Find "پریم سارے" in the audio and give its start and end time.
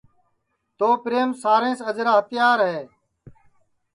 1.03-1.71